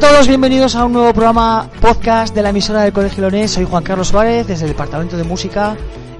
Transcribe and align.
todos, 0.00 0.28
bienvenidos 0.28 0.76
a 0.76 0.86
un 0.86 0.94
nuevo 0.94 1.12
programa 1.12 1.68
podcast 1.78 2.34
de 2.34 2.42
la 2.42 2.48
emisora 2.48 2.84
del 2.84 2.92
Colegio 2.92 3.20
Leonés. 3.20 3.50
Soy 3.50 3.66
Juan 3.66 3.84
Carlos 3.84 4.08
Suárez, 4.08 4.46
desde 4.46 4.64
el 4.64 4.70
Departamento 4.70 5.18
de 5.18 5.24
Música. 5.24 5.76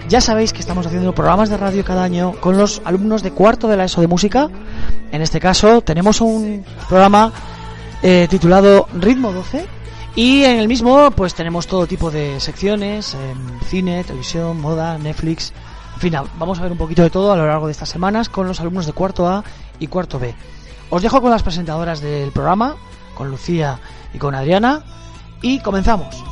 Ya 0.06 0.20
sabéis 0.20 0.52
que 0.52 0.60
estamos 0.60 0.86
haciendo 0.86 1.14
programas 1.14 1.48
de 1.48 1.56
radio 1.56 1.82
cada 1.82 2.04
año 2.04 2.32
con 2.40 2.58
los 2.58 2.82
alumnos 2.84 3.22
de 3.22 3.30
cuarto 3.30 3.68
de 3.68 3.78
la 3.78 3.84
ESO 3.84 4.02
de 4.02 4.06
Música. 4.06 4.50
En 5.12 5.22
este 5.22 5.40
caso 5.40 5.80
tenemos 5.80 6.20
un 6.20 6.62
programa 6.90 7.32
eh, 8.02 8.26
titulado 8.28 8.86
Ritmo 8.92 9.32
12 9.32 9.64
y 10.14 10.44
en 10.44 10.58
el 10.58 10.68
mismo 10.68 11.10
pues 11.12 11.32
tenemos 11.32 11.66
todo 11.66 11.86
tipo 11.86 12.10
de 12.10 12.38
secciones, 12.38 13.14
em, 13.14 13.60
cine, 13.60 14.04
televisión, 14.04 14.60
moda, 14.60 14.98
Netflix. 14.98 15.54
En 15.94 16.00
fin, 16.00 16.14
vamos 16.38 16.58
a 16.58 16.62
ver 16.62 16.72
un 16.72 16.78
poquito 16.78 17.00
de 17.00 17.08
todo 17.08 17.32
a 17.32 17.36
lo 17.36 17.46
largo 17.46 17.64
de 17.64 17.72
estas 17.72 17.88
semanas 17.88 18.28
con 18.28 18.46
los 18.46 18.60
alumnos 18.60 18.84
de 18.84 18.92
cuarto 18.92 19.26
A 19.26 19.42
y 19.78 19.86
cuarto 19.86 20.18
B. 20.18 20.34
Os 20.90 21.00
dejo 21.00 21.22
con 21.22 21.30
las 21.30 21.42
presentadoras 21.42 22.02
del 22.02 22.30
programa, 22.30 22.76
con 23.14 23.30
Lucía 23.30 23.78
y 24.12 24.18
con 24.18 24.34
Adriana, 24.34 24.82
y 25.42 25.60
comenzamos. 25.60 26.30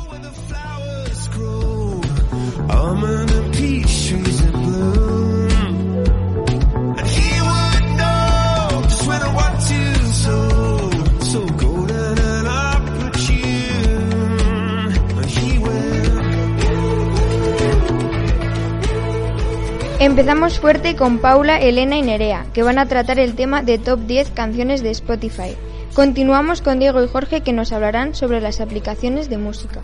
Empezamos 19.99 20.59
fuerte 20.59 20.95
con 20.95 21.19
Paula, 21.19 21.59
Elena 21.59 21.97
y 21.97 22.01
Nerea, 22.01 22.45
que 22.53 22.63
van 22.63 22.79
a 22.79 22.85
tratar 22.85 23.19
el 23.19 23.35
tema 23.35 23.63
de 23.63 23.77
top 23.77 23.99
10 23.99 24.31
canciones 24.31 24.81
de 24.81 24.91
Spotify. 24.91 25.57
Continuamos 25.93 26.61
con 26.61 26.79
Diego 26.79 27.03
y 27.03 27.07
Jorge 27.07 27.41
que 27.41 27.53
nos 27.53 27.71
hablarán 27.71 28.15
sobre 28.15 28.41
las 28.41 28.61
aplicaciones 28.61 29.29
de 29.29 29.37
música. 29.37 29.81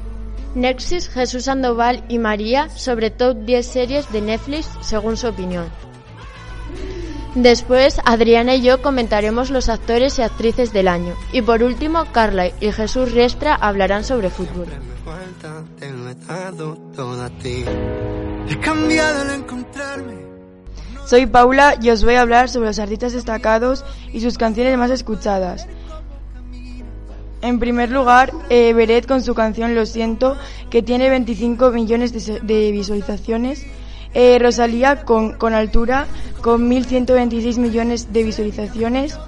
Nexus, 0.53 1.09
Jesús 1.09 1.45
Sandoval 1.45 2.03
y 2.07 2.17
María 2.17 2.69
sobre 2.69 3.09
top 3.09 3.37
10 3.45 3.65
series 3.65 4.11
de 4.11 4.21
Netflix 4.21 4.69
según 4.81 5.17
su 5.17 5.27
opinión. 5.27 5.65
Después, 7.35 7.99
Adriana 8.05 8.55
y 8.55 8.61
yo 8.61 8.81
comentaremos 8.81 9.49
los 9.49 9.67
actores 9.67 10.17
y 10.19 10.21
actrices 10.21 10.71
del 10.71 10.87
año. 10.87 11.15
Y 11.33 11.41
por 11.41 11.63
último, 11.63 12.05
Carla 12.13 12.47
y 12.47 12.71
Jesús 12.71 13.11
Riestra 13.11 13.55
hablarán 13.55 14.05
sobre 14.05 14.29
fútbol. 14.29 14.67
Soy 21.05 21.25
Paula 21.25 21.75
y 21.81 21.89
os 21.89 22.03
voy 22.05 22.15
a 22.15 22.21
hablar 22.21 22.47
sobre 22.47 22.67
los 22.67 22.79
artistas 22.79 23.11
destacados 23.11 23.83
y 24.13 24.21
sus 24.21 24.37
canciones 24.37 24.77
más 24.77 24.91
escuchadas. 24.91 25.67
En 27.45 27.59
primer 27.59 27.91
lugar, 27.91 28.33
eh, 28.49 28.73
Beret 28.73 29.05
con 29.05 29.21
su 29.21 29.35
canción 29.35 29.75
Lo 29.75 29.85
siento, 29.85 30.35
que 30.71 30.81
tiene 30.81 31.11
25 31.11 31.69
millones 31.69 32.11
de, 32.11 32.71
visualizaciones. 32.71 33.67
Eh, 34.15 34.39
Rosalía 34.39 35.03
con, 35.03 35.33
con 35.33 35.53
Altura, 35.53 36.07
con 36.41 36.67
1.126 36.67 37.59
millones 37.59 38.11
de 38.11 38.23
visualizaciones. 38.23 39.19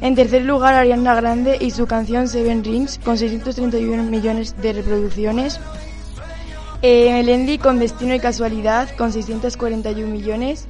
En 0.00 0.14
tercer 0.14 0.46
lugar, 0.46 0.72
Ariana 0.72 1.14
Grande 1.14 1.58
y 1.60 1.70
su 1.70 1.86
canción 1.86 2.26
Seven 2.26 2.64
Rings, 2.64 2.98
con 3.04 3.18
631 3.18 4.02
millones 4.04 4.56
de 4.62 4.72
reproducciones. 4.72 5.60
Eh, 6.80 7.12
Melendi 7.12 7.58
con 7.58 7.78
Destino 7.78 8.14
y 8.14 8.18
Casualidad, 8.18 8.88
con 8.96 9.12
641 9.12 10.10
millones. 10.10 10.68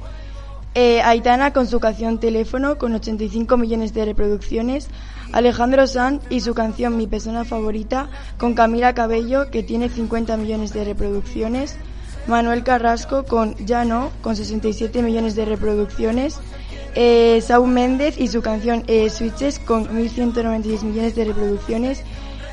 Eh, 0.75 1.01
Aitana 1.01 1.51
con 1.51 1.65
su 1.65 1.79
canción 1.79 2.19
Teléfono 2.19 2.77
con 2.77 2.93
85 2.93 3.55
millones 3.55 3.93
de 3.93 4.05
reproducciones. 4.05 4.89
Alejandro 5.31 5.85
Sanz 5.85 6.23
y 6.29 6.41
su 6.41 6.53
canción 6.53 6.97
Mi 6.97 7.05
persona 7.05 7.45
favorita 7.45 8.09
con 8.37 8.55
Camila 8.55 8.93
Cabello 8.93 9.51
que 9.51 9.63
tiene 9.63 9.89
50 9.89 10.37
millones 10.37 10.73
de 10.73 10.83
reproducciones. 10.83 11.75
Manuel 12.27 12.63
Carrasco 12.63 13.25
con 13.25 13.55
Ya 13.65 13.85
no 13.85 14.11
con 14.21 14.35
67 14.35 15.01
millones 15.01 15.35
de 15.35 15.45
reproducciones. 15.45 16.39
Eh, 16.95 17.41
Saúl 17.41 17.69
Méndez 17.69 18.19
y 18.19 18.27
su 18.27 18.41
canción 18.41 18.83
eh, 18.87 19.09
Switches 19.09 19.59
con 19.59 19.87
1.196 19.87 20.83
millones 20.83 21.15
de 21.15 21.25
reproducciones. 21.25 22.03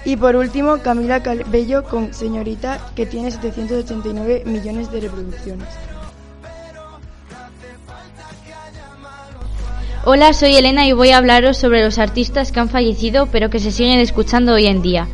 Y 0.05 0.17
por 0.17 0.37
último 0.37 0.79
Camila 0.79 1.23
Cabello 1.23 1.83
con 1.85 2.15
Señorita 2.15 2.79
que 2.95 3.07
tiene 3.07 3.31
789 3.31 4.45
millones 4.47 4.93
de 4.93 5.01
reproducciones. 5.01 5.69
Hola, 10.09 10.33
soy 10.35 10.55
Elena 10.55 10.87
y 10.87 10.93
voy 10.93 11.11
a 11.11 11.17
hablaros 11.17 11.57
sobre 11.57 11.83
los 11.83 11.99
artistas 11.99 12.53
que 12.53 12.61
han 12.61 12.69
fallecido 12.69 13.27
pero 13.27 13.51
que 13.51 13.59
se 13.59 13.73
siguen 13.73 13.99
escuchando 13.99 14.55
hoy 14.55 14.67
en 14.67 14.81
día. 14.81 15.09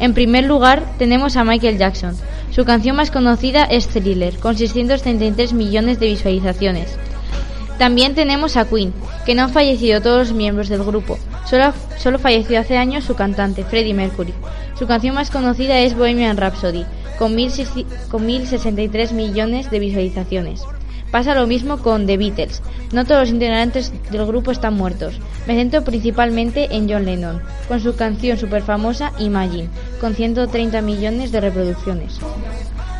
En 0.00 0.14
primer 0.14 0.44
lugar, 0.44 0.82
tenemos 0.96 1.36
a 1.36 1.44
Michael 1.44 1.76
Jackson. 1.76 2.16
Su 2.50 2.64
canción 2.64 2.96
más 2.96 3.10
conocida 3.10 3.64
es 3.64 3.88
Thriller, 3.88 4.38
con 4.38 4.56
633 4.56 5.52
millones 5.52 6.00
de 6.00 6.06
visualizaciones. 6.06 6.96
También 7.78 8.14
tenemos 8.14 8.56
a 8.56 8.66
Queen, 8.66 8.94
que 9.26 9.34
no 9.34 9.42
han 9.42 9.50
fallecido 9.50 10.00
todos 10.00 10.28
los 10.28 10.32
miembros 10.34 10.70
del 10.70 10.82
grupo. 10.82 11.18
Solo, 11.44 12.18
falleció 12.18 12.58
hace 12.58 12.78
años 12.78 13.04
su 13.04 13.14
cantante, 13.14 13.64
Freddie 13.64 13.92
Mercury. 13.92 14.32
Su 14.78 14.86
canción 14.86 15.14
más 15.14 15.30
conocida 15.30 15.78
es 15.80 15.94
Bohemian 15.94 16.38
Rhapsody, 16.38 16.86
con 17.18 17.36
1.060 17.36 18.08
con 18.08 18.26
1.063 18.26 19.12
millones 19.12 19.70
de 19.70 19.78
visualizaciones. 19.78 20.64
Pasa 21.10 21.34
lo 21.34 21.46
mismo 21.46 21.78
con 21.78 22.06
The 22.06 22.16
Beatles. 22.16 22.62
No 22.92 23.04
todos 23.04 23.22
los 23.22 23.30
integrantes 23.30 23.92
del 24.10 24.26
grupo 24.26 24.50
están 24.50 24.74
muertos. 24.74 25.18
Me 25.46 25.54
centro 25.54 25.82
principalmente 25.82 26.68
en 26.76 26.88
John 26.88 27.06
Lennon, 27.06 27.42
con 27.66 27.80
su 27.80 27.96
canción 27.96 28.36
super 28.36 28.62
famosa 28.62 29.12
Imagine, 29.18 29.68
con 30.00 30.14
130 30.14 30.82
millones 30.82 31.32
de 31.32 31.40
reproducciones. 31.40 32.18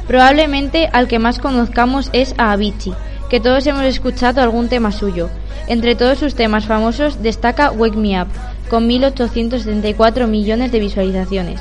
Probablemente 0.07 0.89
al 0.93 1.07
que 1.07 1.19
más 1.19 1.39
conozcamos 1.39 2.09
es 2.15 2.35
a 2.39 2.53
Avicii, 2.53 2.95
que 3.29 3.41
todos 3.41 3.67
hemos 3.67 3.85
escuchado 3.85 4.41
algún 4.41 4.69
tema 4.69 4.91
suyo. 4.91 5.29
Entre 5.67 5.95
todos 5.95 6.19
sus 6.19 6.35
temas 6.35 6.65
famosos 6.65 7.23
destaca 7.23 7.71
Wake 7.71 7.99
Me 7.99 8.23
Up, 8.23 8.29
con 8.71 8.89
1.874 8.89 10.27
millones 10.27 10.73
de 10.73 10.81
visualizaciones. 10.81 11.61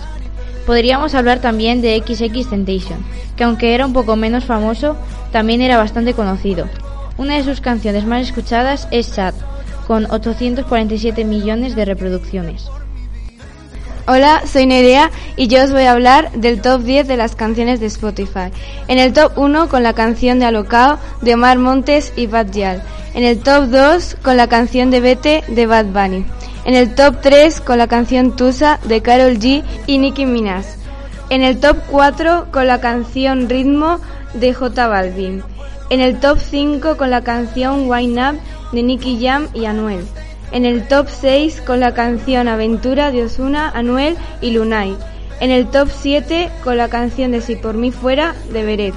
Podríamos 0.67 1.15
hablar 1.15 1.39
también 1.39 1.81
de 1.81 2.03
XX 2.05 2.49
Temptation, 2.49 2.99
que 3.37 3.45
aunque 3.45 3.73
era 3.73 3.85
un 3.85 3.93
poco 3.93 4.17
menos 4.17 4.43
famoso, 4.43 4.97
también 5.31 5.61
era 5.61 5.77
bastante 5.77 6.13
conocido. 6.13 6.67
Una 7.17 7.35
de 7.35 7.45
sus 7.45 7.61
canciones 7.61 8.05
más 8.05 8.23
escuchadas 8.23 8.89
es 8.91 9.05
Sad, 9.05 9.33
con 9.87 10.11
847 10.11 11.23
millones 11.23 11.73
de 11.77 11.85
reproducciones. 11.85 12.69
Hola, 14.09 14.43
soy 14.45 14.65
Nerea 14.65 15.09
y 15.37 15.47
yo 15.47 15.63
os 15.63 15.71
voy 15.71 15.83
a 15.83 15.93
hablar 15.93 16.33
del 16.33 16.61
top 16.61 16.81
10 16.81 17.07
de 17.07 17.15
las 17.15 17.37
canciones 17.37 17.79
de 17.79 17.85
Spotify. 17.85 18.51
En 18.89 18.99
el 18.99 19.13
top 19.13 19.37
1 19.37 19.69
con 19.69 19.83
la 19.83 19.93
canción 19.93 20.39
de 20.39 20.47
Alocao 20.47 20.99
de 21.21 21.33
Omar 21.33 21.59
Montes 21.59 22.11
y 22.17 22.27
Bad 22.27 22.51
Gyal. 22.51 22.83
En 23.13 23.23
el 23.23 23.39
top 23.39 23.67
2 23.67 24.17
con 24.21 24.35
la 24.35 24.47
canción 24.47 24.91
de 24.91 24.99
Vete 24.99 25.43
de 25.47 25.65
Bad 25.65 25.85
Bunny. 25.85 26.25
En 26.67 26.75
el 26.75 26.95
top 26.95 27.21
3 27.21 27.61
con 27.61 27.77
la 27.77 27.87
canción 27.87 28.35
Tusa 28.35 28.77
de 28.83 29.01
Carol 29.01 29.39
G 29.39 29.63
y 29.85 29.99
Nicki 29.99 30.25
Minaj. 30.25 30.65
En 31.29 31.41
el 31.41 31.61
top 31.61 31.77
4 31.89 32.47
con 32.51 32.67
la 32.67 32.81
canción 32.81 33.47
Ritmo 33.47 34.01
de 34.33 34.53
J 34.53 34.85
Balvin. 34.85 35.43
En 35.89 36.01
el 36.01 36.19
top 36.19 36.39
5 36.39 36.97
con 36.97 37.09
la 37.09 37.21
canción 37.21 37.89
Wine 37.89 38.21
Up 38.21 38.39
de 38.73 38.83
Nicky 38.83 39.17
Jam 39.25 39.47
y 39.53 39.63
Anuel. 39.63 40.05
En 40.51 40.65
el 40.65 40.85
top 40.89 41.07
6 41.07 41.61
con 41.61 41.79
la 41.79 41.93
canción 41.93 42.49
Aventura 42.49 43.13
de 43.13 43.23
Osuna, 43.23 43.69
Anuel 43.73 44.17
y 44.41 44.51
Lunay. 44.51 44.97
En 45.39 45.51
el 45.51 45.67
top 45.67 45.87
7 45.89 46.49
con 46.65 46.75
la 46.75 46.89
canción 46.89 47.31
de 47.31 47.39
Si 47.39 47.55
por 47.55 47.75
mí 47.75 47.91
fuera 47.91 48.35
de 48.51 48.65
Beret. 48.65 48.93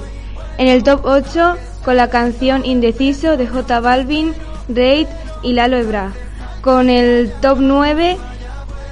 En 0.57 0.67
el 0.67 0.83
top 0.83 1.05
8 1.05 1.55
con 1.85 1.95
la 1.95 2.09
canción 2.09 2.65
Indeciso 2.65 3.37
de 3.37 3.47
J 3.47 3.79
Balvin, 3.79 4.33
Raid 4.67 5.07
y 5.41 5.53
Lalo 5.53 5.77
Ebra. 5.77 6.11
Con 6.61 6.89
el 6.89 7.31
top 7.41 7.57
9 7.59 8.17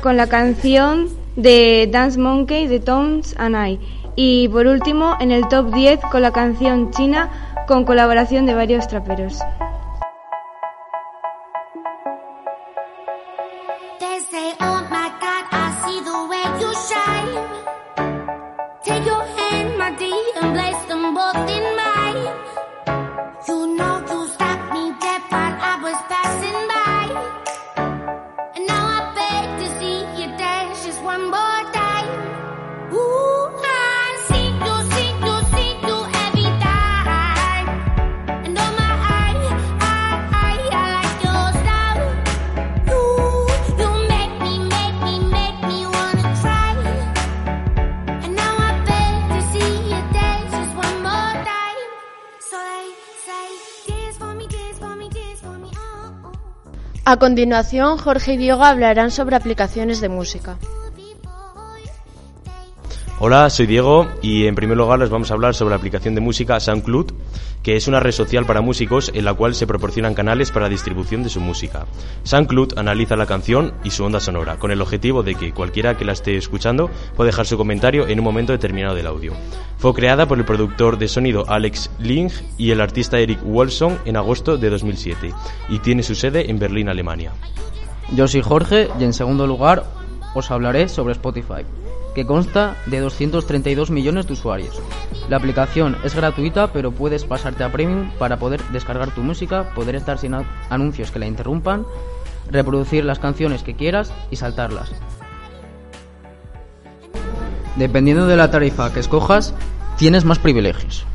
con 0.01 0.17
la 0.17 0.27
canción 0.27 1.09
de 1.35 1.87
Dance 1.91 2.17
Monkey 2.19 2.67
de 2.67 2.79
Tones 2.79 3.35
and 3.37 3.55
I. 3.55 3.79
Y 4.15 4.47
por 4.49 4.65
último 4.65 5.15
en 5.19 5.31
el 5.31 5.47
top 5.47 5.73
10 5.73 5.99
con 6.11 6.21
la 6.21 6.31
canción 6.31 6.91
China 6.91 7.29
con 7.67 7.85
colaboración 7.85 8.45
de 8.45 8.55
varios 8.55 8.87
traperos. 8.87 9.39
A 57.11 57.17
continuación, 57.17 57.97
Jorge 57.97 58.33
y 58.33 58.37
Diego 58.37 58.63
hablarán 58.63 59.09
sobre 59.09 59.35
aplicaciones 59.35 59.99
de 59.99 60.09
música. 60.09 60.59
Hola, 63.21 63.49
soy 63.49 63.65
Diego 63.65 64.07
y 64.21 64.45
en 64.45 64.55
primer 64.55 64.77
lugar 64.77 64.97
les 64.97 65.09
vamos 65.09 65.29
a 65.29 65.33
hablar 65.33 65.53
sobre 65.53 65.71
la 65.71 65.75
aplicación 65.75 66.15
de 66.15 66.21
música 66.21 66.57
SoundCloud, 66.57 67.11
que 67.61 67.75
es 67.75 67.89
una 67.89 67.99
red 67.99 68.13
social 68.13 68.45
para 68.45 68.61
músicos 68.61 69.11
en 69.13 69.25
la 69.25 69.33
cual 69.33 69.55
se 69.55 69.67
proporcionan 69.67 70.13
canales 70.13 70.51
para 70.51 70.67
la 70.67 70.69
distribución 70.69 71.21
de 71.23 71.29
su 71.29 71.41
música. 71.41 71.85
SoundCloud 72.23 72.77
analiza 72.77 73.17
la 73.17 73.25
canción 73.25 73.73
y 73.83 73.89
su 73.89 74.05
onda 74.05 74.21
sonora, 74.21 74.57
con 74.57 74.71
el 74.71 74.81
objetivo 74.81 75.21
de 75.21 75.35
que 75.35 75.53
cualquiera 75.53 75.97
que 75.97 76.05
la 76.05 76.13
esté 76.13 76.37
escuchando 76.37 76.89
pueda 77.17 77.27
dejar 77.27 77.45
su 77.45 77.57
comentario 77.57 78.07
en 78.07 78.19
un 78.19 78.23
momento 78.23 78.53
determinado 78.53 78.95
del 78.95 79.07
audio. 79.07 79.33
Fue 79.79 79.93
creada 79.93 80.25
por 80.25 80.37
el 80.37 80.45
productor 80.45 80.97
de 80.97 81.09
sonido 81.09 81.43
Alex 81.49 81.91
Ling 81.99 82.31
y 82.57 82.71
el 82.71 82.79
artista 82.79 83.19
Eric 83.19 83.43
Wolfson 83.43 83.99
en 84.05 84.15
agosto 84.15 84.57
de 84.57 84.69
2007 84.69 85.33
y 85.67 85.79
tiene 85.79 86.03
su 86.03 86.15
sede 86.15 86.49
en 86.49 86.57
Berlín, 86.57 86.87
Alemania. 86.87 87.33
Yo 88.15 88.29
soy 88.29 88.41
Jorge 88.41 88.87
y 88.97 89.03
en 89.03 89.11
segundo 89.11 89.45
lugar 89.45 89.83
os 90.35 90.51
hablaré 90.51 90.87
sobre 90.87 91.11
Spotify, 91.13 91.65
que 92.13 92.25
consta 92.25 92.75
de 92.85 92.99
232 92.99 93.91
millones 93.91 94.27
de 94.27 94.33
usuarios. 94.33 94.81
La 95.29 95.37
aplicación 95.37 95.97
es 96.03 96.15
gratuita, 96.15 96.73
pero 96.73 96.91
puedes 96.91 97.23
pasarte 97.23 97.63
a 97.63 97.71
Premium 97.71 98.11
para 98.17 98.37
poder 98.37 98.63
descargar 98.71 99.13
tu 99.13 99.21
música, 99.21 99.73
poder 99.75 99.95
estar 99.95 100.17
sin 100.17 100.35
anuncios 100.69 101.11
que 101.11 101.19
la 101.19 101.27
interrumpan, 101.27 101.85
reproducir 102.49 103.05
las 103.05 103.19
canciones 103.19 103.63
que 103.63 103.75
quieras 103.75 104.11
y 104.31 104.37
saltarlas. 104.37 104.91
Dependiendo 107.75 108.27
de 108.27 108.35
la 108.35 108.51
tarifa 108.51 108.91
que 108.91 108.99
escojas, 108.99 109.53
tienes 109.97 110.25
más 110.25 110.39
privilegios. 110.39 111.05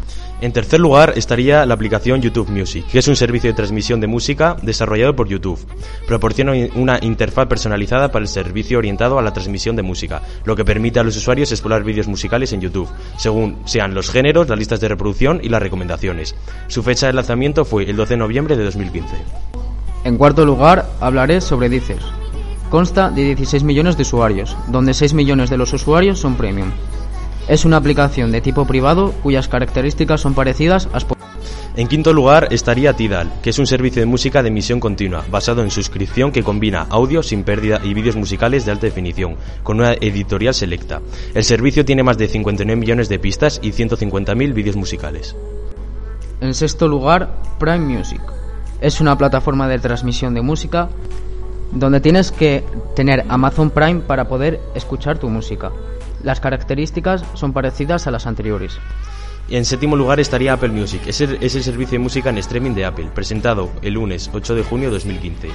En 0.44 0.52
tercer 0.52 0.78
lugar 0.78 1.14
estaría 1.16 1.64
la 1.64 1.72
aplicación 1.72 2.20
YouTube 2.20 2.50
Music, 2.50 2.84
que 2.92 2.98
es 2.98 3.08
un 3.08 3.16
servicio 3.16 3.48
de 3.48 3.56
transmisión 3.56 3.98
de 3.98 4.06
música 4.06 4.58
desarrollado 4.60 5.16
por 5.16 5.26
YouTube. 5.26 5.58
Proporciona 6.06 6.52
una 6.74 6.98
interfaz 7.00 7.48
personalizada 7.48 8.12
para 8.12 8.24
el 8.24 8.28
servicio 8.28 8.76
orientado 8.76 9.18
a 9.18 9.22
la 9.22 9.32
transmisión 9.32 9.74
de 9.74 9.82
música, 9.82 10.20
lo 10.44 10.54
que 10.54 10.62
permite 10.62 11.00
a 11.00 11.02
los 11.02 11.16
usuarios 11.16 11.50
explorar 11.50 11.82
vídeos 11.82 12.08
musicales 12.08 12.52
en 12.52 12.60
YouTube, 12.60 12.90
según 13.16 13.56
sean 13.64 13.94
los 13.94 14.10
géneros, 14.10 14.46
las 14.46 14.58
listas 14.58 14.80
de 14.80 14.88
reproducción 14.88 15.40
y 15.42 15.48
las 15.48 15.62
recomendaciones. 15.62 16.34
Su 16.66 16.82
fecha 16.82 17.06
de 17.06 17.14
lanzamiento 17.14 17.64
fue 17.64 17.88
el 17.88 17.96
12 17.96 18.12
de 18.12 18.18
noviembre 18.18 18.54
de 18.54 18.64
2015. 18.64 19.16
En 20.04 20.18
cuarto 20.18 20.44
lugar, 20.44 20.90
hablaré 21.00 21.40
sobre 21.40 21.70
Deezer. 21.70 22.02
Consta 22.68 23.08
de 23.08 23.24
16 23.34 23.64
millones 23.64 23.96
de 23.96 24.02
usuarios, 24.02 24.54
donde 24.68 24.92
6 24.92 25.14
millones 25.14 25.48
de 25.48 25.56
los 25.56 25.72
usuarios 25.72 26.18
son 26.18 26.36
premium. 26.36 26.70
Es 27.46 27.64
una 27.64 27.76
aplicación 27.76 28.32
de 28.32 28.40
tipo 28.40 28.66
privado 28.66 29.12
cuyas 29.22 29.48
características 29.48 30.20
son 30.20 30.34
parecidas 30.34 30.88
a 30.92 30.98
Spotify. 30.98 31.24
En 31.76 31.88
quinto 31.88 32.12
lugar 32.12 32.48
estaría 32.52 32.94
Tidal, 32.94 33.30
que 33.42 33.50
es 33.50 33.58
un 33.58 33.66
servicio 33.66 34.00
de 34.00 34.06
música 34.06 34.42
de 34.42 34.48
emisión 34.48 34.80
continua, 34.80 35.24
basado 35.30 35.60
en 35.62 35.70
suscripción 35.70 36.30
que 36.30 36.44
combina 36.44 36.86
audio 36.88 37.22
sin 37.22 37.42
pérdida 37.42 37.80
y 37.82 37.92
vídeos 37.92 38.16
musicales 38.16 38.64
de 38.64 38.70
alta 38.70 38.86
definición, 38.86 39.36
con 39.62 39.80
una 39.80 39.92
editorial 39.94 40.54
selecta. 40.54 41.02
El 41.34 41.44
servicio 41.44 41.84
tiene 41.84 42.02
más 42.02 42.16
de 42.16 42.28
59 42.28 42.80
millones 42.80 43.08
de 43.08 43.18
pistas 43.18 43.58
y 43.60 43.72
150.000 43.72 44.54
vídeos 44.54 44.76
musicales. 44.76 45.36
En 46.40 46.54
sexto 46.54 46.86
lugar, 46.86 47.40
Prime 47.58 47.78
Music. 47.78 48.20
Es 48.80 49.00
una 49.00 49.18
plataforma 49.18 49.68
de 49.68 49.80
transmisión 49.80 50.32
de 50.32 50.42
música 50.42 50.88
donde 51.72 52.00
tienes 52.00 52.30
que 52.30 52.64
tener 52.94 53.24
Amazon 53.28 53.70
Prime 53.70 54.00
para 54.00 54.28
poder 54.28 54.60
escuchar 54.74 55.18
tu 55.18 55.28
música. 55.28 55.72
Las 56.24 56.40
características 56.40 57.22
son 57.34 57.52
parecidas 57.52 58.06
a 58.06 58.10
las 58.10 58.26
anteriores. 58.26 58.78
En 59.50 59.66
séptimo 59.66 59.94
lugar 59.94 60.20
estaría 60.20 60.54
Apple 60.54 60.70
Music, 60.70 61.02
es 61.06 61.20
el, 61.20 61.36
es 61.42 61.54
el 61.54 61.62
servicio 61.62 61.98
de 61.98 62.02
música 62.02 62.30
en 62.30 62.38
streaming 62.38 62.70
de 62.70 62.86
Apple, 62.86 63.10
presentado 63.14 63.68
el 63.82 63.92
lunes 63.92 64.30
8 64.32 64.54
de 64.54 64.64
junio 64.64 64.88
de 64.88 64.94
2015 64.94 65.50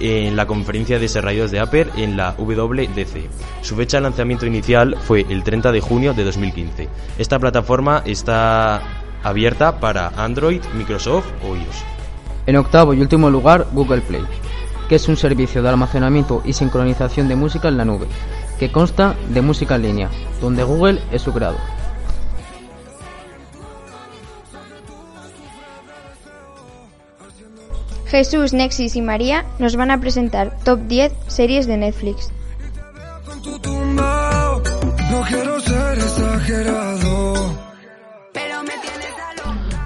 en 0.00 0.34
la 0.34 0.46
conferencia 0.46 0.96
de 0.96 1.02
desarrolladores 1.02 1.52
de 1.52 1.60
Apple 1.60 1.86
en 1.96 2.16
la 2.16 2.34
WDC. 2.36 3.62
Su 3.62 3.76
fecha 3.76 3.98
de 3.98 4.02
lanzamiento 4.02 4.44
inicial 4.44 4.96
fue 5.00 5.24
el 5.28 5.44
30 5.44 5.70
de 5.70 5.80
junio 5.80 6.14
de 6.14 6.24
2015. 6.24 6.88
Esta 7.16 7.38
plataforma 7.38 8.02
está 8.04 8.82
abierta 9.22 9.78
para 9.78 10.08
Android, 10.16 10.60
Microsoft 10.74 11.26
o 11.44 11.54
iOS. 11.54 11.84
En 12.46 12.56
octavo 12.56 12.92
y 12.92 13.00
último 13.00 13.30
lugar, 13.30 13.68
Google 13.72 14.00
Play, 14.00 14.24
que 14.88 14.96
es 14.96 15.06
un 15.06 15.16
servicio 15.16 15.62
de 15.62 15.68
almacenamiento 15.68 16.42
y 16.44 16.54
sincronización 16.54 17.28
de 17.28 17.36
música 17.36 17.68
en 17.68 17.76
la 17.76 17.84
nube, 17.84 18.06
que 18.58 18.70
consta 18.70 19.14
de 19.30 19.42
música 19.42 19.76
en 19.76 19.82
línea, 19.82 20.10
donde 20.40 20.64
Google 20.64 21.00
es 21.12 21.22
su 21.22 21.32
creador. 21.32 21.60
Jesús, 28.06 28.54
Nexis 28.54 28.96
y 28.96 29.02
María 29.02 29.44
nos 29.58 29.76
van 29.76 29.90
a 29.90 30.00
presentar 30.00 30.56
top 30.64 30.80
10 30.88 31.12
series 31.26 31.66
de 31.66 31.76
Netflix. 31.76 32.32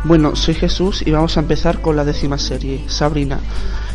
Bueno, 0.04 0.36
soy 0.36 0.54
Jesús 0.54 1.02
y 1.04 1.10
vamos 1.10 1.36
a 1.36 1.40
empezar 1.40 1.80
con 1.80 1.96
la 1.96 2.04
décima 2.04 2.38
serie, 2.38 2.84
Sabrina. 2.88 3.40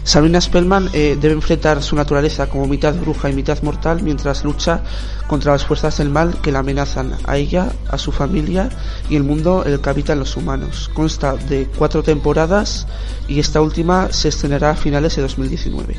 Sabrina 0.08 0.40
Spellman 0.40 0.90
eh, 0.94 1.18
debe 1.20 1.34
enfrentar 1.34 1.84
su 1.84 1.94
naturaleza 1.94 2.48
como 2.48 2.66
mitad 2.66 2.96
bruja 2.96 3.30
y 3.30 3.34
mitad 3.34 3.62
mortal 3.62 4.02
mientras 4.02 4.46
lucha 4.46 4.82
contra 5.28 5.52
las 5.52 5.66
fuerzas 5.66 5.98
del 5.98 6.10
mal 6.10 6.40
que 6.40 6.50
la 6.50 6.60
amenazan 6.60 7.12
a 7.26 7.36
ella, 7.36 7.74
a 7.90 7.98
su 7.98 8.14
familia 8.14 8.70
y 9.10 9.18
el 9.18 9.26
mundo 9.26 9.64
en 9.66 9.74
el 9.74 9.82
que 9.82 9.90
habitan 9.90 10.18
los 10.18 10.38
humanos. 10.38 10.90
Consta 10.94 11.36
de 11.36 11.68
cuatro 11.78 12.04
temporadas 12.04 12.88
y 13.28 13.42
esta 13.42 13.60
última 13.60 14.10
se 14.14 14.30
estrenará 14.30 14.70
a 14.70 14.76
finales 14.76 15.18
de 15.18 15.24
2019. 15.24 15.98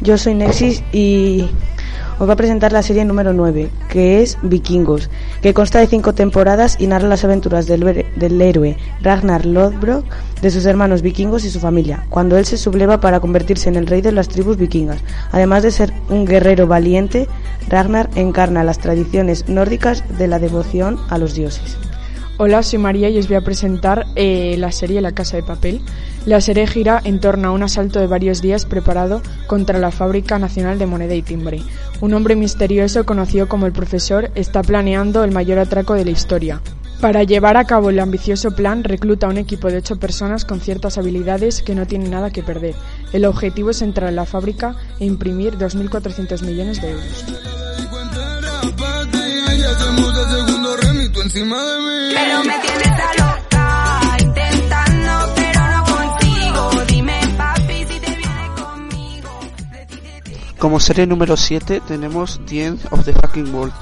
Yo 0.00 0.18
soy 0.18 0.34
Nexis 0.34 0.82
y 0.92 1.48
os 2.18 2.26
voy 2.26 2.32
a 2.32 2.36
presentar 2.36 2.72
la 2.72 2.82
serie 2.82 3.04
número 3.04 3.32
9, 3.32 3.70
que 3.88 4.22
es 4.22 4.38
Vikingos, 4.42 5.08
que 5.40 5.54
consta 5.54 5.78
de 5.78 5.86
cinco 5.86 6.14
temporadas 6.14 6.76
y 6.80 6.88
narra 6.88 7.08
las 7.08 7.24
aventuras 7.24 7.66
del, 7.66 8.06
del 8.16 8.42
héroe 8.42 8.76
Ragnar 9.02 9.46
Lodbrok, 9.46 10.04
de 10.42 10.50
sus 10.50 10.66
hermanos 10.66 11.02
vikingos 11.02 11.44
y 11.44 11.50
su 11.50 11.60
familia, 11.60 12.04
cuando 12.10 12.36
él 12.36 12.44
se 12.44 12.56
subleva 12.56 13.00
para 13.00 13.20
convertirse 13.20 13.68
en 13.68 13.76
el 13.76 13.86
rey 13.86 14.00
de 14.00 14.12
las 14.12 14.28
tribus 14.28 14.56
vikingas. 14.56 15.00
Además 15.32 15.62
de 15.62 15.70
ser 15.70 15.92
un 16.08 16.24
guerrero 16.24 16.66
valiente, 16.66 17.28
Ragnar 17.68 18.08
encarna 18.14 18.64
las 18.64 18.78
tradiciones 18.78 19.48
nórdicas 19.48 20.02
de 20.18 20.26
la 20.26 20.38
devoción 20.38 20.98
a 21.10 21.18
los 21.18 21.34
dioses. 21.34 21.76
Hola, 22.40 22.62
soy 22.62 22.78
María 22.78 23.10
y 23.10 23.18
os 23.18 23.26
voy 23.26 23.36
a 23.36 23.40
presentar 23.40 24.06
eh, 24.14 24.54
la 24.58 24.70
serie 24.70 25.00
La 25.00 25.10
Casa 25.10 25.36
de 25.36 25.42
Papel. 25.42 25.80
La 26.24 26.40
serie 26.40 26.68
gira 26.68 27.00
en 27.02 27.18
torno 27.18 27.48
a 27.48 27.50
un 27.50 27.64
asalto 27.64 27.98
de 27.98 28.06
varios 28.06 28.40
días 28.40 28.64
preparado 28.64 29.22
contra 29.48 29.80
la 29.80 29.90
Fábrica 29.90 30.38
Nacional 30.38 30.78
de 30.78 30.86
Moneda 30.86 31.16
y 31.16 31.22
Timbre. 31.22 31.60
Un 32.00 32.14
hombre 32.14 32.36
misterioso 32.36 33.04
conocido 33.04 33.48
como 33.48 33.66
el 33.66 33.72
profesor 33.72 34.30
está 34.36 34.62
planeando 34.62 35.24
el 35.24 35.32
mayor 35.32 35.58
atraco 35.58 35.94
de 35.94 36.04
la 36.04 36.12
historia. 36.12 36.62
Para 37.00 37.24
llevar 37.24 37.56
a 37.56 37.64
cabo 37.64 37.90
el 37.90 37.98
ambicioso 37.98 38.52
plan, 38.52 38.84
recluta 38.84 39.26
a 39.26 39.30
un 39.30 39.38
equipo 39.38 39.66
de 39.66 39.78
ocho 39.78 39.96
personas 39.96 40.44
con 40.44 40.60
ciertas 40.60 40.96
habilidades 40.96 41.62
que 41.62 41.74
no 41.74 41.88
tienen 41.88 42.12
nada 42.12 42.30
que 42.30 42.44
perder. 42.44 42.76
El 43.12 43.24
objetivo 43.24 43.70
es 43.70 43.82
entrar 43.82 44.10
en 44.10 44.16
la 44.16 44.26
fábrica 44.26 44.76
e 45.00 45.06
imprimir 45.06 45.58
2.400 45.58 46.44
millones 46.44 46.80
de 46.80 46.90
euros. 46.92 47.24
Encima 51.28 51.62
de 51.62 51.78
mí. 51.78 52.14
Pero 52.14 52.44
me 52.44 52.58
tienes 52.58 53.00
a 53.00 53.12
loca, 53.18 54.16
intentando, 54.18 55.34
pero 55.34 55.60
no 55.68 55.84
consigo. 55.84 56.84
Dime, 56.86 57.20
papi, 57.36 57.84
si 57.86 58.00
te 58.00 58.16
viene 58.16 58.50
conmigo. 58.56 59.40
Como 60.58 60.80
serie 60.80 61.06
número 61.06 61.36
7 61.36 61.82
tenemos 61.86 62.40
The 62.46 62.64
End 62.64 62.80
of 62.90 63.04
the 63.04 63.12
Fucking 63.12 63.54
World. 63.54 63.74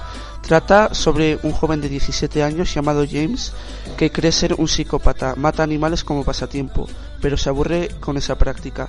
Trata 0.42 0.92
sobre 0.94 1.38
un 1.42 1.52
joven 1.52 1.80
de 1.80 1.88
17 1.88 2.42
años 2.42 2.72
llamado 2.72 3.04
James 3.08 3.52
que 3.96 4.10
cree 4.10 4.32
ser 4.32 4.54
un 4.54 4.68
psicópata, 4.68 5.34
mata 5.36 5.62
animales 5.62 6.04
como 6.04 6.24
pasatiempo, 6.24 6.88
pero 7.20 7.36
se 7.36 7.48
aburre 7.48 7.90
con 8.00 8.16
esa 8.16 8.36
práctica. 8.36 8.88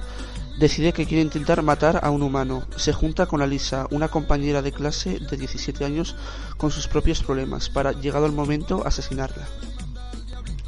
Decide 0.58 0.92
que 0.92 1.06
quiere 1.06 1.22
intentar 1.22 1.62
matar 1.62 2.00
a 2.04 2.10
un 2.10 2.24
humano. 2.24 2.64
Se 2.78 2.92
junta 2.92 3.28
con 3.28 3.44
Alisa, 3.44 3.86
una 3.92 4.08
compañera 4.08 4.64
de 4.64 4.72
clase 4.72 5.20
de 5.20 5.38
17 5.38 5.86
años 5.86 6.16
con 6.58 6.72
sus 6.72 6.88
propios 6.88 7.22
problemas, 7.22 7.70
para, 7.70 7.92
llegado 7.92 8.26
el 8.26 8.32
momento, 8.32 8.82
asesinarla. 8.86 9.48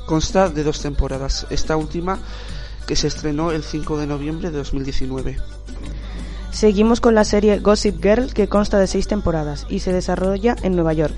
Consta 0.06 0.50
de 0.50 0.64
dos 0.64 0.82
temporadas, 0.82 1.48
esta 1.50 1.76
última 1.76 2.20
que 2.86 2.96
se 2.96 3.08
estrenó 3.08 3.52
el 3.52 3.64
5 3.64 3.98
de 3.98 4.08
noviembre 4.08 4.52
de 4.52 4.58
2019. 4.58 5.38
Seguimos 6.52 7.02
con 7.02 7.16
la 7.16 7.24
serie 7.24 7.60
Gossip 7.60 8.02
Girl 8.02 8.34
que 8.34 8.48
consta 8.48 8.80
de 8.80 8.88
seis 8.88 9.08
temporadas 9.08 9.66
y 9.70 9.80
se 9.80 9.94
desarrolla 9.94 10.56
en 10.64 10.76
Nueva 10.76 10.94
York. 10.94 11.16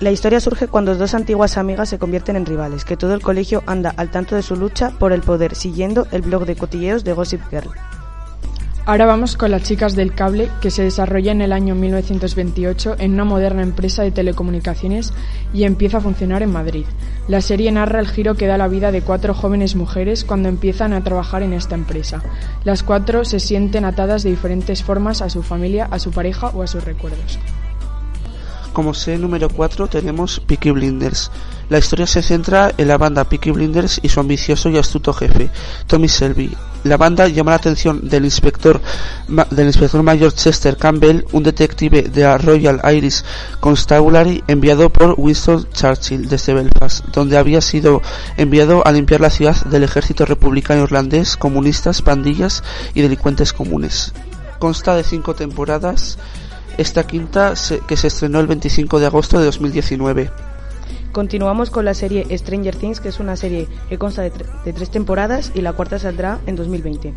La 0.00 0.10
historia 0.10 0.40
surge 0.40 0.66
cuando 0.66 0.94
dos 0.94 1.12
antiguas 1.12 1.58
amigas 1.58 1.90
se 1.90 1.98
convierten 1.98 2.34
en 2.36 2.46
rivales, 2.46 2.86
que 2.86 2.96
todo 2.96 3.12
el 3.12 3.20
colegio 3.20 3.62
anda 3.66 3.92
al 3.98 4.10
tanto 4.10 4.34
de 4.34 4.42
su 4.42 4.56
lucha 4.56 4.92
por 4.98 5.12
el 5.12 5.20
poder 5.20 5.54
siguiendo 5.54 6.06
el 6.10 6.22
blog 6.22 6.46
de 6.46 6.56
cotilleos 6.56 7.04
de 7.04 7.12
Gossip 7.12 7.42
Girl. 7.50 7.68
Ahora 8.86 9.04
vamos 9.04 9.36
con 9.36 9.50
las 9.50 9.62
chicas 9.62 9.94
del 9.94 10.14
cable 10.14 10.48
que 10.62 10.70
se 10.70 10.82
desarrolla 10.82 11.32
en 11.32 11.42
el 11.42 11.52
año 11.52 11.74
1928 11.74 12.96
en 12.98 13.12
una 13.12 13.24
moderna 13.24 13.62
empresa 13.62 14.02
de 14.02 14.10
telecomunicaciones 14.10 15.12
y 15.52 15.64
empieza 15.64 15.98
a 15.98 16.00
funcionar 16.00 16.42
en 16.42 16.50
Madrid. 16.50 16.86
La 17.28 17.42
serie 17.42 17.70
narra 17.70 18.00
el 18.00 18.08
giro 18.08 18.36
que 18.36 18.46
da 18.46 18.56
la 18.56 18.68
vida 18.68 18.92
de 18.92 19.02
cuatro 19.02 19.34
jóvenes 19.34 19.76
mujeres 19.76 20.24
cuando 20.24 20.48
empiezan 20.48 20.94
a 20.94 21.04
trabajar 21.04 21.42
en 21.42 21.52
esta 21.52 21.74
empresa. 21.74 22.22
Las 22.64 22.82
cuatro 22.82 23.26
se 23.26 23.38
sienten 23.38 23.84
atadas 23.84 24.22
de 24.22 24.30
diferentes 24.30 24.82
formas 24.82 25.20
a 25.20 25.28
su 25.28 25.42
familia, 25.42 25.86
a 25.90 25.98
su 25.98 26.10
pareja 26.10 26.48
o 26.48 26.62
a 26.62 26.66
sus 26.66 26.82
recuerdos. 26.82 27.38
Como 28.80 28.94
serie 28.94 29.20
número 29.20 29.50
4 29.50 29.88
tenemos 29.88 30.40
Peaky 30.40 30.70
Blinders. 30.70 31.30
La 31.68 31.76
historia 31.76 32.06
se 32.06 32.22
centra 32.22 32.72
en 32.78 32.88
la 32.88 32.96
banda 32.96 33.28
Peaky 33.28 33.50
Blinders 33.50 34.00
y 34.02 34.08
su 34.08 34.20
ambicioso 34.20 34.70
y 34.70 34.78
astuto 34.78 35.12
jefe, 35.12 35.50
Tommy 35.86 36.06
Shelby. 36.06 36.56
La 36.84 36.96
banda 36.96 37.28
llama 37.28 37.50
la 37.50 37.58
atención 37.58 38.08
del 38.08 38.24
inspector, 38.24 38.80
del 39.50 39.66
inspector 39.66 40.02
mayor 40.02 40.32
Chester 40.32 40.78
Campbell, 40.78 41.26
un 41.32 41.42
detective 41.42 42.04
de 42.04 42.22
la 42.22 42.38
Royal 42.38 42.80
Irish 42.90 43.22
Constabulary 43.60 44.42
enviado 44.46 44.88
por 44.88 45.14
Winston 45.18 45.68
Churchill 45.74 46.26
desde 46.26 46.54
Belfast, 46.54 47.04
donde 47.08 47.36
había 47.36 47.60
sido 47.60 48.00
enviado 48.38 48.86
a 48.86 48.92
limpiar 48.92 49.20
la 49.20 49.28
ciudad 49.28 49.62
del 49.66 49.82
ejército 49.82 50.24
republicano 50.24 50.84
irlandés, 50.84 51.36
comunistas, 51.36 52.00
pandillas 52.00 52.64
y 52.94 53.02
delincuentes 53.02 53.52
comunes. 53.52 54.14
Consta 54.58 54.96
de 54.96 55.04
cinco 55.04 55.34
temporadas 55.34 56.16
esta 56.80 57.06
quinta 57.06 57.54
que 57.86 57.96
se 57.96 58.06
estrenó 58.08 58.40
el 58.40 58.46
25 58.46 58.98
de 59.00 59.06
agosto 59.06 59.38
de 59.38 59.44
2019. 59.46 60.30
Continuamos 61.12 61.70
con 61.70 61.84
la 61.84 61.94
serie 61.94 62.26
Stranger 62.38 62.76
Things, 62.76 63.00
que 63.00 63.08
es 63.08 63.18
una 63.20 63.36
serie 63.36 63.66
que 63.88 63.98
consta 63.98 64.22
de, 64.22 64.32
tre- 64.32 64.62
de 64.64 64.72
tres 64.72 64.90
temporadas 64.90 65.50
y 65.54 65.60
la 65.60 65.72
cuarta 65.72 65.98
saldrá 65.98 66.38
en 66.46 66.54
2020, 66.54 67.12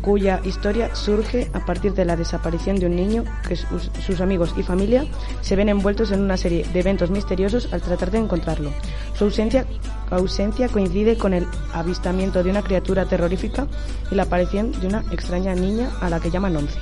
cuya 0.00 0.40
historia 0.44 0.94
surge 0.94 1.50
a 1.52 1.64
partir 1.66 1.92
de 1.92 2.06
la 2.06 2.16
desaparición 2.16 2.76
de 2.76 2.86
un 2.86 2.96
niño 2.96 3.24
que 3.46 3.56
sus, 3.56 3.90
sus 4.06 4.20
amigos 4.22 4.54
y 4.56 4.62
familia 4.62 5.04
se 5.42 5.54
ven 5.54 5.68
envueltos 5.68 6.12
en 6.12 6.22
una 6.22 6.38
serie 6.38 6.64
de 6.72 6.80
eventos 6.80 7.10
misteriosos 7.10 7.68
al 7.72 7.82
tratar 7.82 8.10
de 8.10 8.18
encontrarlo. 8.18 8.72
Su 9.18 9.24
ausencia, 9.24 9.66
ausencia 10.10 10.68
coincide 10.68 11.18
con 11.18 11.34
el 11.34 11.46
avistamiento 11.74 12.42
de 12.42 12.50
una 12.50 12.62
criatura 12.62 13.04
terrorífica 13.04 13.66
y 14.10 14.14
la 14.14 14.22
aparición 14.22 14.72
de 14.80 14.86
una 14.86 15.04
extraña 15.12 15.54
niña 15.54 15.90
a 16.00 16.08
la 16.08 16.20
que 16.20 16.30
llaman 16.30 16.56
Once. 16.56 16.78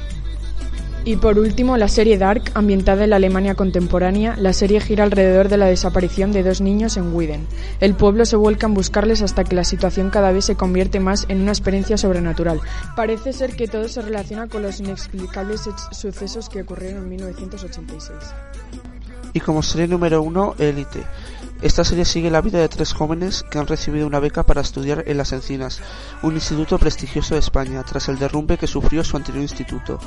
Y 1.07 1.17
por 1.17 1.39
último, 1.39 1.77
la 1.77 1.89
serie 1.89 2.17
Dark, 2.17 2.51
ambientada 2.55 3.05
en 3.05 3.11
la 3.11 3.17
Alemania 3.17 3.55
contemporánea, 3.55 4.37
la 4.39 4.55
serie 4.55 4.81
gira 4.81 5.05
alrededor 5.05 5.51
de 5.51 5.59
la 5.59 5.67
desaparición 5.67 6.33
de 6.33 6.43
dos 6.43 6.63
niños 6.63 6.97
en 6.97 7.15
Widen. 7.15 7.47
El 7.81 7.95
pueblo 7.95 8.25
se 8.25 8.37
vuelca 8.37 8.67
en 8.67 8.75
buscarles 8.75 9.21
hasta 9.21 9.45
que 9.45 9.55
la 9.55 9.65
situación 9.65 10.09
cada 10.09 10.33
vez 10.33 10.47
se 10.47 10.57
convierte 10.57 11.01
más 11.01 11.27
en 11.29 11.43
una 11.43 11.53
experiencia 11.53 11.99
sobrenatural. 11.99 12.63
Parece 12.97 13.35
ser 13.35 13.55
que 13.55 13.69
todo 13.69 13.87
se 13.89 14.01
relaciona 14.01 14.49
con 14.49 14.63
los 14.63 14.81
inexplicables 14.81 15.69
sucesos 15.93 16.49
que 16.49 16.63
ocurrieron 16.63 17.03
en 17.03 17.09
1986. 17.11 18.19
Y 19.35 19.41
como 19.41 19.63
serie 19.63 19.89
número 19.89 20.23
1, 20.23 20.55
Elite. 20.59 21.03
Esta 21.61 21.85
serie 21.85 22.05
sigue 22.07 22.31
la 22.31 22.41
vida 22.41 22.61
de 22.61 22.69
tres 22.69 22.95
jóvenes 22.95 23.43
que 23.43 23.59
han 23.59 23.67
recibido 23.67 24.07
una 24.07 24.21
beca 24.21 24.43
para 24.43 24.63
estudiar 24.63 25.05
en 25.07 25.19
Las 25.19 25.33
Encinas, 25.33 25.81
un 26.23 26.35
instituto 26.35 26.79
prestigioso 26.79 27.35
de 27.35 27.41
España, 27.41 27.83
tras 27.83 28.09
el 28.09 28.19
derrumbe 28.19 28.57
que 28.57 28.67
sufrió 28.67 29.05
su 29.05 29.17
anterior 29.17 29.43
instituto. 29.43 29.99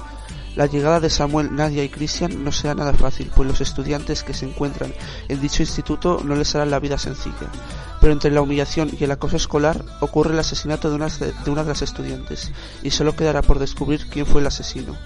La 0.58 0.66
llegada 0.66 1.00
de 1.00 1.12
Samuel, 1.12 1.56
Nadia 1.56 1.84
y 1.84 1.90
Cristian 1.90 2.44
no 2.44 2.52
será 2.52 2.74
nada 2.74 2.92
fácil, 2.92 3.32
pues 3.36 3.48
los 3.48 3.62
estudiantes 3.62 4.24
que 4.24 4.34
se 4.34 4.48
encuentran 4.48 4.92
en 5.28 5.40
dicho 5.40 5.62
instituto 5.62 6.22
no 6.26 6.34
les 6.34 6.56
hará 6.56 6.66
la 6.66 6.80
vida 6.80 6.98
sencilla. 6.98 7.52
Pero 8.02 8.12
entre 8.12 8.32
la 8.32 8.42
humillación 8.42 8.90
y 9.00 9.04
el 9.04 9.12
acoso 9.12 9.38
escolar 9.38 9.86
ocurre 10.00 10.34
el 10.34 10.40
asesinato 10.40 10.90
de 10.90 10.96
una 10.96 11.10
de, 11.10 11.32
de 11.32 11.52
una 11.52 11.62
de 11.62 11.70
las 11.70 11.84
estudiantes, 11.84 12.52
y 12.82 12.90
solo 12.90 13.16
quedará 13.16 13.44
por 13.44 13.60
descubrir 13.60 14.08
quién 14.10 14.26
fue 14.26 14.42
el 14.42 14.48
asesino. 14.48 14.98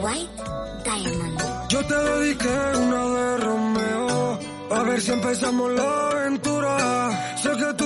White 0.00 0.42
Diamond. 0.84 1.68
Yo 1.68 1.84
te 1.84 1.94
dediqué 1.94 2.78
una 2.78 3.04
de 3.04 3.36
Romeo. 3.36 4.38
A 4.70 4.82
ver 4.84 5.02
si 5.02 5.12
empezamos 5.12 5.70
la 5.72 6.10
aventura. 6.12 7.36
Sé 7.42 7.50
que 7.50 7.74
tú 7.74 7.85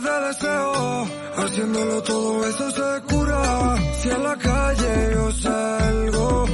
de 0.00 0.26
deseo. 0.28 1.06
Haciéndolo 1.36 2.02
todo 2.02 2.46
eso 2.46 2.70
se 2.70 3.02
cura. 3.12 3.76
Si 4.00 4.10
a 4.10 4.18
la 4.18 4.36
calle 4.36 5.10
yo 5.14 5.32
salgo 5.32 6.44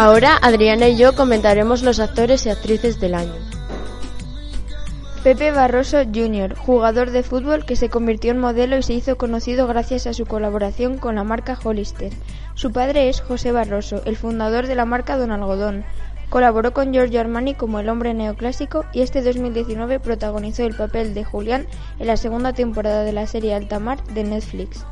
Ahora 0.00 0.38
Adriana 0.40 0.86
y 0.86 0.96
yo 0.96 1.16
comentaremos 1.16 1.82
los 1.82 1.98
actores 1.98 2.46
y 2.46 2.50
actrices 2.50 3.00
del 3.00 3.16
año. 3.16 3.34
Pepe 5.24 5.50
Barroso 5.50 5.98
Jr., 6.04 6.54
jugador 6.54 7.10
de 7.10 7.24
fútbol 7.24 7.64
que 7.64 7.74
se 7.74 7.88
convirtió 7.88 8.30
en 8.30 8.38
modelo 8.38 8.78
y 8.78 8.84
se 8.84 8.92
hizo 8.92 9.18
conocido 9.18 9.66
gracias 9.66 10.06
a 10.06 10.12
su 10.12 10.24
colaboración 10.24 10.98
con 10.98 11.16
la 11.16 11.24
marca 11.24 11.58
Hollister. 11.60 12.12
Su 12.54 12.70
padre 12.70 13.08
es 13.08 13.20
José 13.20 13.50
Barroso, 13.50 14.00
el 14.04 14.16
fundador 14.16 14.68
de 14.68 14.76
la 14.76 14.84
marca 14.84 15.16
Don 15.16 15.32
Algodón. 15.32 15.84
Colaboró 16.28 16.72
con 16.72 16.92
Giorgio 16.92 17.18
Armani 17.18 17.54
como 17.54 17.80
el 17.80 17.88
hombre 17.88 18.14
neoclásico 18.14 18.84
y 18.92 19.00
este 19.00 19.20
2019 19.20 19.98
protagonizó 19.98 20.62
el 20.62 20.76
papel 20.76 21.12
de 21.12 21.24
Julián 21.24 21.66
en 21.98 22.06
la 22.06 22.16
segunda 22.16 22.52
temporada 22.52 23.02
de 23.02 23.12
la 23.12 23.26
serie 23.26 23.52
Altamar 23.52 24.00
de 24.04 24.22
Netflix. 24.22 24.84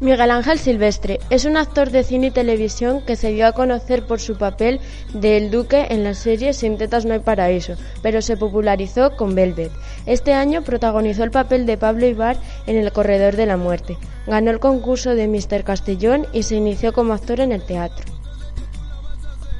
Miguel 0.00 0.30
Ángel 0.30 0.60
Silvestre 0.60 1.18
es 1.28 1.44
un 1.44 1.56
actor 1.56 1.90
de 1.90 2.04
cine 2.04 2.28
y 2.28 2.30
televisión 2.30 3.02
que 3.04 3.16
se 3.16 3.32
dio 3.32 3.48
a 3.48 3.52
conocer 3.52 4.06
por 4.06 4.20
su 4.20 4.36
papel 4.36 4.78
de 5.12 5.36
El 5.36 5.50
Duque 5.50 5.88
en 5.90 6.04
la 6.04 6.14
serie 6.14 6.52
Sin 6.52 6.78
tetas 6.78 7.04
no 7.04 7.14
hay 7.14 7.18
paraíso, 7.18 7.74
pero 8.00 8.22
se 8.22 8.36
popularizó 8.36 9.16
con 9.16 9.34
Velvet. 9.34 9.72
Este 10.06 10.34
año 10.34 10.62
protagonizó 10.62 11.24
el 11.24 11.32
papel 11.32 11.66
de 11.66 11.78
Pablo 11.78 12.06
Ibar 12.06 12.36
en 12.68 12.76
El 12.76 12.92
Corredor 12.92 13.34
de 13.34 13.46
la 13.46 13.56
Muerte. 13.56 13.98
Ganó 14.28 14.52
el 14.52 14.60
concurso 14.60 15.16
de 15.16 15.26
Mr. 15.26 15.64
Castellón 15.64 16.28
y 16.32 16.44
se 16.44 16.54
inició 16.54 16.92
como 16.92 17.12
actor 17.12 17.40
en 17.40 17.50
el 17.50 17.62
teatro. 17.62 18.06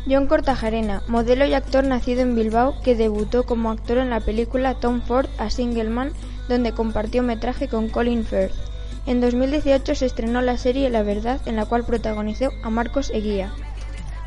John 0.09 0.29
Cortajarena, 0.29 1.03
modelo 1.09 1.47
y 1.47 1.55
actor 1.55 1.85
nacido 1.85 2.21
en 2.21 2.37
Bilbao, 2.37 2.81
que 2.85 2.95
debutó 2.95 3.43
como 3.43 3.73
actor 3.73 3.99
en 3.99 4.11
la 4.11 4.21
película 4.21 4.75
Tom 4.75 5.03
Ford 5.03 5.27
a 5.37 5.51
Single 5.51 5.91
Man, 5.91 6.13
donde 6.49 6.71
compartió 6.71 7.25
metraje 7.25 7.67
con 7.67 7.89
Colin 7.89 8.25
Firth. 8.25 8.68
En 9.09 9.23
2018 9.23 9.95
se 9.95 10.05
estrenó 10.05 10.43
la 10.43 10.59
serie 10.59 10.91
La 10.91 11.03
Verdad, 11.03 11.41
en 11.47 11.57
la 11.57 11.65
cual 11.65 11.83
protagonizó 11.83 12.51
a 12.63 12.69
Marcos 12.69 13.09
Eguía. 13.09 13.51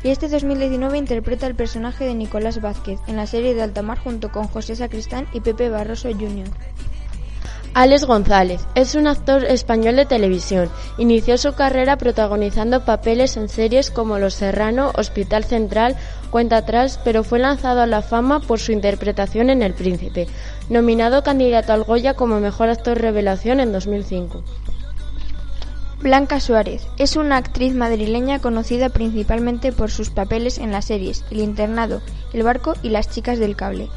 Y 0.02 0.08
este 0.08 0.26
2019 0.26 0.98
interpreta 0.98 1.46
el 1.46 1.54
personaje 1.54 2.04
de 2.04 2.16
Nicolás 2.16 2.60
Vázquez 2.60 2.98
en 3.06 3.14
la 3.14 3.28
serie 3.28 3.54
de 3.54 3.62
Altamar 3.62 4.00
junto 4.00 4.32
con 4.32 4.48
José 4.48 4.74
Sacristán 4.74 5.28
y 5.32 5.38
Pepe 5.38 5.68
Barroso 5.68 6.10
Jr. 6.10 6.48
Alex 7.74 8.04
González 8.04 8.66
es 8.74 8.94
un 8.94 9.06
actor 9.06 9.44
español 9.44 9.96
de 9.96 10.04
televisión. 10.04 10.68
Inició 10.98 11.38
su 11.38 11.54
carrera 11.54 11.96
protagonizando 11.96 12.84
papeles 12.84 13.38
en 13.38 13.48
series 13.48 13.90
como 13.90 14.18
Los 14.18 14.34
Serrano, 14.34 14.92
Hospital 14.94 15.44
Central, 15.44 15.96
Cuenta 16.30 16.56
atrás, 16.56 16.98
pero 17.04 17.24
fue 17.24 17.38
lanzado 17.38 17.82
a 17.82 17.86
la 17.86 18.00
fama 18.00 18.40
por 18.40 18.58
su 18.58 18.72
interpretación 18.72 19.50
en 19.50 19.60
El 19.60 19.74
Príncipe, 19.74 20.26
nominado 20.70 21.22
candidato 21.22 21.74
al 21.74 21.84
Goya 21.84 22.14
como 22.14 22.40
mejor 22.40 22.70
actor 22.70 22.98
revelación 22.98 23.60
en 23.60 23.70
2005. 23.70 24.42
Blanca 26.00 26.40
Suárez 26.40 26.86
es 26.96 27.16
una 27.16 27.36
actriz 27.36 27.74
madrileña 27.74 28.38
conocida 28.38 28.88
principalmente 28.88 29.72
por 29.72 29.90
sus 29.90 30.08
papeles 30.08 30.56
en 30.56 30.72
las 30.72 30.86
series 30.86 31.22
El 31.30 31.40
Internado, 31.40 32.00
El 32.32 32.44
Barco 32.44 32.74
y 32.82 32.88
Las 32.88 33.10
Chicas 33.10 33.38
del 33.38 33.54
Cable. 33.54 33.90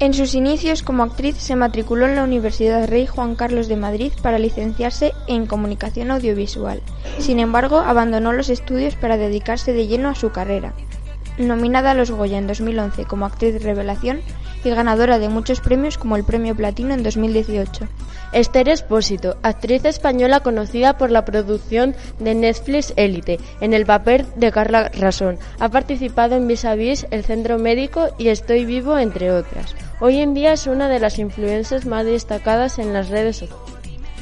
En 0.00 0.14
sus 0.14 0.34
inicios 0.34 0.84
como 0.84 1.02
actriz 1.02 1.36
se 1.38 1.56
matriculó 1.56 2.06
en 2.06 2.14
la 2.14 2.22
Universidad 2.22 2.86
Rey 2.86 3.08
Juan 3.08 3.34
Carlos 3.34 3.66
de 3.66 3.74
Madrid 3.74 4.12
para 4.22 4.38
licenciarse 4.38 5.12
en 5.26 5.46
Comunicación 5.46 6.12
Audiovisual. 6.12 6.80
Sin 7.18 7.40
embargo, 7.40 7.78
abandonó 7.78 8.32
los 8.32 8.48
estudios 8.48 8.94
para 8.94 9.16
dedicarse 9.16 9.72
de 9.72 9.88
lleno 9.88 10.08
a 10.08 10.14
su 10.14 10.30
carrera. 10.30 10.72
Nominada 11.36 11.90
a 11.90 11.94
los 11.94 12.12
Goya 12.12 12.38
en 12.38 12.46
2011 12.46 13.06
como 13.06 13.26
actriz 13.26 13.60
revelación 13.60 14.20
y 14.64 14.70
ganadora 14.70 15.18
de 15.18 15.28
muchos 15.28 15.60
premios 15.60 15.98
como 15.98 16.16
el 16.16 16.24
Premio 16.24 16.54
Platino 16.54 16.94
en 16.94 17.02
2018. 17.02 17.86
Esther 18.32 18.68
Espósito, 18.68 19.36
actriz 19.42 19.84
española 19.84 20.40
conocida 20.40 20.98
por 20.98 21.10
la 21.10 21.24
producción 21.24 21.94
de 22.18 22.34
Netflix 22.34 22.92
Élite, 22.96 23.38
en 23.60 23.72
el 23.72 23.86
papel 23.86 24.26
de 24.36 24.52
Carla 24.52 24.90
Rasón. 24.90 25.38
Ha 25.58 25.68
participado 25.70 26.36
en 26.36 26.46
Vis 26.46 26.64
a 26.64 26.74
Vis, 26.74 27.06
El 27.10 27.24
Centro 27.24 27.58
Médico 27.58 28.08
y 28.18 28.28
Estoy 28.28 28.64
Vivo, 28.64 28.98
entre 28.98 29.32
otras. 29.32 29.74
Hoy 30.00 30.18
en 30.18 30.34
día 30.34 30.52
es 30.52 30.66
una 30.66 30.88
de 30.88 30.98
las 30.98 31.18
influencers 31.18 31.86
más 31.86 32.04
destacadas 32.04 32.78
en 32.78 32.92
las 32.92 33.08
redes 33.08 33.38
sociales. 33.38 33.78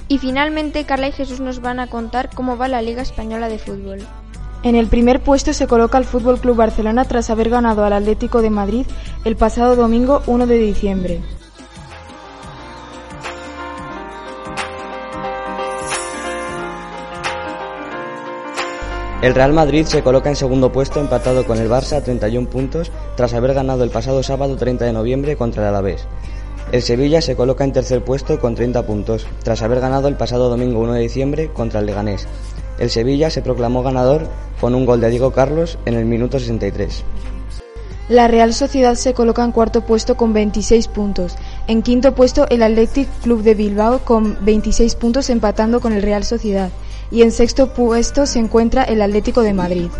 Y 0.08 0.18
finalmente 0.18 0.84
Carla 0.84 1.08
y 1.08 1.12
Jesús 1.12 1.40
nos 1.40 1.60
van 1.60 1.80
a 1.80 1.88
contar 1.88 2.30
cómo 2.32 2.56
va 2.56 2.68
la 2.68 2.80
Liga 2.82 3.02
Española 3.02 3.48
de 3.48 3.58
Fútbol. 3.58 4.06
En 4.66 4.74
el 4.74 4.88
primer 4.88 5.20
puesto 5.20 5.52
se 5.52 5.68
coloca 5.68 5.96
el 5.96 6.04
Fútbol 6.04 6.40
Club 6.40 6.56
Barcelona 6.56 7.04
tras 7.04 7.30
haber 7.30 7.50
ganado 7.50 7.84
al 7.84 7.92
Atlético 7.92 8.42
de 8.42 8.50
Madrid 8.50 8.84
el 9.24 9.36
pasado 9.36 9.76
domingo 9.76 10.22
1 10.26 10.44
de 10.44 10.58
diciembre. 10.58 11.20
El 19.22 19.36
Real 19.36 19.52
Madrid 19.52 19.86
se 19.86 20.02
coloca 20.02 20.30
en 20.30 20.34
segundo 20.34 20.72
puesto 20.72 20.98
empatado 20.98 21.46
con 21.46 21.58
el 21.58 21.70
Barça 21.70 21.98
a 21.98 22.02
31 22.02 22.48
puntos 22.48 22.90
tras 23.16 23.34
haber 23.34 23.54
ganado 23.54 23.84
el 23.84 23.90
pasado 23.90 24.24
sábado 24.24 24.56
30 24.56 24.84
de 24.84 24.92
noviembre 24.92 25.36
contra 25.36 25.62
el 25.62 25.68
Alavés. 25.68 26.08
El 26.72 26.82
Sevilla 26.82 27.22
se 27.22 27.36
coloca 27.36 27.62
en 27.62 27.72
tercer 27.72 28.02
puesto 28.02 28.40
con 28.40 28.56
30 28.56 28.84
puntos 28.84 29.28
tras 29.44 29.62
haber 29.62 29.78
ganado 29.78 30.08
el 30.08 30.16
pasado 30.16 30.48
domingo 30.48 30.80
1 30.80 30.94
de 30.94 31.02
diciembre 31.02 31.52
contra 31.52 31.78
el 31.78 31.86
Leganés. 31.86 32.26
El 32.78 32.90
Sevilla 32.90 33.30
se 33.30 33.42
proclamó 33.42 33.82
ganador 33.82 34.28
con 34.60 34.74
un 34.74 34.84
gol 34.84 35.00
de 35.00 35.10
Diego 35.10 35.32
Carlos 35.32 35.78
en 35.86 35.94
el 35.94 36.04
minuto 36.04 36.38
63. 36.38 37.04
La 38.08 38.28
Real 38.28 38.54
Sociedad 38.54 38.94
se 38.94 39.14
coloca 39.14 39.42
en 39.42 39.50
cuarto 39.50 39.80
puesto 39.80 40.16
con 40.16 40.32
26 40.32 40.86
puntos. 40.88 41.34
En 41.66 41.82
quinto 41.82 42.14
puesto 42.14 42.48
el 42.50 42.62
Athletic 42.62 43.08
Club 43.22 43.42
de 43.42 43.54
Bilbao 43.54 43.98
con 44.00 44.38
26 44.44 44.94
puntos 44.94 45.28
empatando 45.28 45.80
con 45.80 45.92
el 45.92 46.02
Real 46.02 46.22
Sociedad. 46.22 46.70
Y 47.10 47.22
en 47.22 47.32
sexto 47.32 47.72
puesto 47.74 48.26
se 48.26 48.38
encuentra 48.38 48.84
el 48.84 49.02
Atlético 49.02 49.42
de 49.42 49.54
Madrid. 49.54 49.90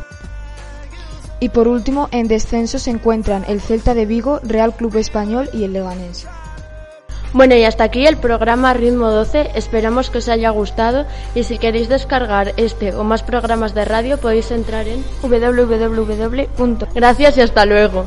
Y 1.40 1.48
por 1.48 1.66
último, 1.66 2.08
en 2.12 2.28
descenso 2.28 2.78
se 2.78 2.90
encuentran 2.90 3.44
el 3.48 3.60
Celta 3.60 3.92
de 3.94 4.06
Vigo, 4.06 4.40
Real 4.42 4.74
Club 4.74 4.96
Español 4.96 5.50
y 5.52 5.64
el 5.64 5.72
Leganés. 5.72 6.26
Bueno, 7.32 7.54
y 7.54 7.64
hasta 7.64 7.84
aquí 7.84 8.06
el 8.06 8.16
programa 8.16 8.74
Ritmo 8.74 9.10
12. 9.10 9.50
Esperamos 9.54 10.10
que 10.10 10.18
os 10.18 10.28
haya 10.28 10.50
gustado 10.50 11.06
y 11.34 11.44
si 11.44 11.58
queréis 11.58 11.88
descargar 11.88 12.52
este 12.56 12.94
o 12.94 13.04
más 13.04 13.22
programas 13.22 13.74
de 13.74 13.84
radio 13.84 14.18
podéis 14.18 14.50
entrar 14.50 14.86
en 14.88 15.04
www. 15.22 16.86
Gracias 16.94 17.36
y 17.36 17.40
hasta 17.40 17.66
luego. 17.66 18.06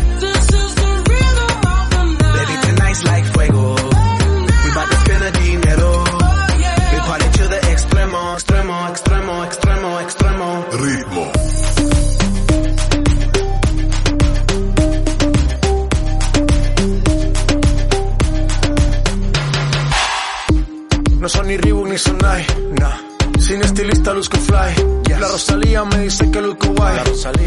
No 21.19 21.29
son 21.29 21.47
ni 21.47 21.57
Reebok 21.57 21.87
ni 21.87 21.97
Sonai, 21.97 22.45
nah. 22.79 23.11
Sin 23.39 23.61
estilista 23.61 24.13
luzco 24.13 24.37
fly. 24.37 25.01
La 25.19 25.27
Rosalía 25.27 25.85
me 25.85 25.99
dice 25.99 26.31
que 26.31 26.41
luzco 26.41 26.67
guay. 26.69 26.97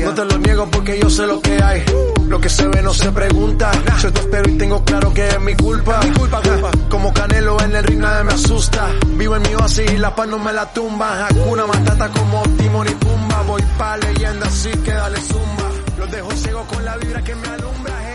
No 0.04 0.14
te 0.14 0.24
lo 0.24 0.38
niego 0.38 0.68
porque 0.70 1.00
yo 1.00 1.10
sé 1.10 1.26
lo 1.26 1.40
que 1.40 1.60
hay. 1.60 1.82
Lo 2.28 2.40
que 2.40 2.48
se 2.48 2.68
ve 2.68 2.82
no 2.82 2.94
se 2.94 3.10
pregunta. 3.10 3.72
Soy 3.98 4.12
tu 4.12 4.20
espero 4.20 4.48
y 4.48 4.58
tengo 4.58 4.84
claro 4.84 5.12
que 5.12 5.26
es 5.26 5.40
mi 5.40 5.56
culpa. 5.56 6.00
Mi 6.04 6.10
culpa, 6.12 6.40
culpa. 6.40 6.70
Como 6.88 7.12
Canelo 7.12 7.60
en 7.62 7.74
el 7.74 7.82
ring 7.82 7.98
nadie 7.98 8.24
me 8.24 8.32
asusta. 8.32 8.88
Vivo 9.16 9.34
en 9.34 9.42
mi 9.42 9.54
oasis 9.54 9.90
y 9.92 9.98
la 9.98 10.14
paz 10.14 10.28
no 10.28 10.38
me 10.38 10.52
la 10.52 10.72
tumba. 10.72 11.26
Hakuna 11.26 11.66
Matata 11.66 12.08
como 12.10 12.42
Timon 12.58 12.86
y 12.86 12.90
Pumba. 12.92 13.13
Pa' 13.78 13.96
leyenda 13.96 14.46
así 14.46 14.70
que 14.84 14.92
dale 14.92 15.20
zumba. 15.20 15.68
Los 15.98 16.10
dejo 16.10 16.30
ciego 16.32 16.64
con 16.66 16.84
la 16.84 16.96
vibra 16.96 17.22
que 17.22 17.34
me 17.34 17.48
alumbra. 17.48 18.13